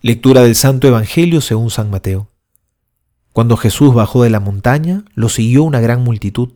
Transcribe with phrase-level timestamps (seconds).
[0.00, 2.30] Lectura del Santo Evangelio según San Mateo.
[3.32, 6.50] Cuando Jesús bajó de la montaña, lo siguió una gran multitud.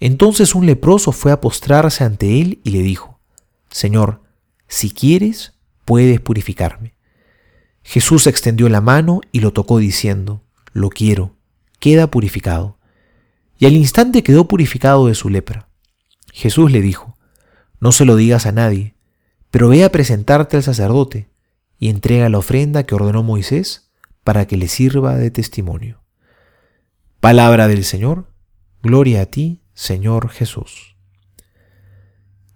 [0.00, 3.20] Entonces un leproso fue a postrarse ante él y le dijo,
[3.70, 4.22] Señor,
[4.68, 5.52] si quieres,
[5.84, 6.94] puedes purificarme.
[7.82, 10.42] Jesús extendió la mano y lo tocó diciendo,
[10.72, 11.36] Lo quiero,
[11.78, 12.78] queda purificado.
[13.58, 15.68] Y al instante quedó purificado de su lepra.
[16.32, 17.18] Jesús le dijo,
[17.80, 18.94] No se lo digas a nadie,
[19.50, 21.31] pero ve a presentarte al sacerdote
[21.82, 23.90] y entrega la ofrenda que ordenó Moisés
[24.22, 26.00] para que le sirva de testimonio.
[27.18, 28.28] Palabra del Señor,
[28.84, 30.94] gloria a ti, Señor Jesús.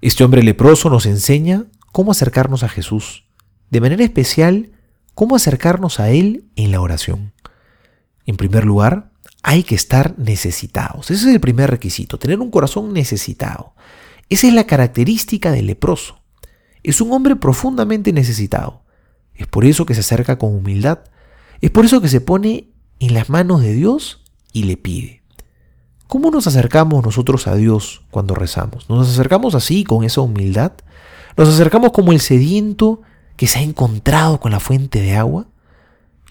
[0.01, 3.25] Este hombre leproso nos enseña cómo acercarnos a Jesús,
[3.69, 4.71] de manera especial,
[5.17, 7.33] cómo acercarnos a Él en la oración.
[8.27, 9.11] En primer lugar,
[9.43, 11.11] hay que estar necesitados.
[11.11, 13.75] Ese es el primer requisito, tener un corazón necesitado.
[14.29, 16.23] Esa es la característica del leproso.
[16.85, 18.86] Es un hombre profundamente necesitado.
[19.37, 21.01] Es por eso que se acerca con humildad.
[21.61, 25.23] Es por eso que se pone en las manos de Dios y le pide.
[26.07, 28.89] ¿Cómo nos acercamos nosotros a Dios cuando rezamos?
[28.89, 30.73] ¿Nos acercamos así, con esa humildad?
[31.37, 33.03] ¿Nos acercamos como el sediento
[33.37, 35.49] que se ha encontrado con la fuente de agua?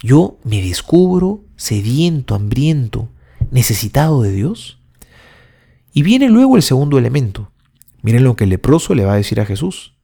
[0.01, 3.09] Yo me descubro sediento, hambriento,
[3.51, 4.79] necesitado de Dios.
[5.93, 7.51] Y viene luego el segundo elemento.
[8.01, 9.95] Miren lo que el leproso le va a decir a Jesús.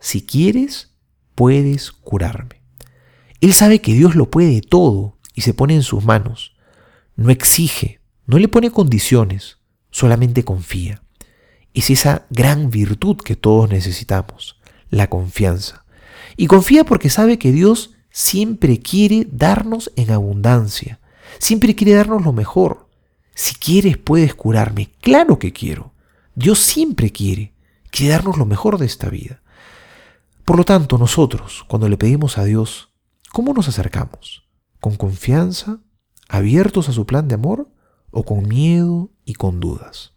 [0.00, 0.93] Si quieres,
[1.34, 2.62] puedes curarme.
[3.40, 6.56] Él sabe que Dios lo puede todo y se pone en sus manos.
[7.16, 9.58] No exige, no le pone condiciones,
[9.90, 11.02] solamente confía.
[11.74, 14.60] Es esa gran virtud que todos necesitamos,
[14.90, 15.84] la confianza.
[16.36, 21.00] Y confía porque sabe que Dios siempre quiere darnos en abundancia,
[21.38, 22.88] siempre quiere darnos lo mejor.
[23.34, 25.92] Si quieres puedes curarme, claro que quiero.
[26.36, 27.52] Dios siempre quiere,
[27.90, 29.42] quiere darnos lo mejor de esta vida.
[30.44, 32.90] Por lo tanto, nosotros, cuando le pedimos a Dios,
[33.32, 34.46] ¿cómo nos acercamos?
[34.78, 35.78] ¿Con confianza,
[36.28, 37.70] abiertos a su plan de amor
[38.10, 40.12] o con miedo y con dudas?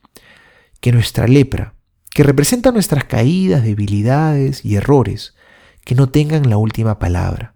[0.81, 1.75] Que nuestra lepra,
[2.11, 5.33] que representa nuestras caídas, debilidades y errores,
[5.85, 7.55] que no tengan la última palabra,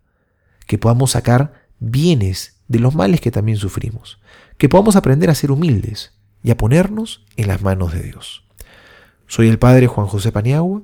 [0.66, 4.22] que podamos sacar bienes de los males que también sufrimos,
[4.58, 8.46] que podamos aprender a ser humildes y a ponernos en las manos de Dios.
[9.28, 10.84] Soy el Padre Juan José Paniagua